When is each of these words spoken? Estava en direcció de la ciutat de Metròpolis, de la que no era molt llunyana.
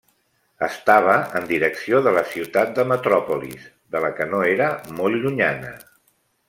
Estava 0.67 1.17
en 1.39 1.45
direcció 1.51 1.99
de 2.07 2.13
la 2.17 2.23
ciutat 2.31 2.73
de 2.79 2.87
Metròpolis, 2.93 3.69
de 3.97 4.05
la 4.07 4.13
que 4.21 4.31
no 4.35 4.43
era 4.57 4.75
molt 5.03 5.23
llunyana. 5.25 5.77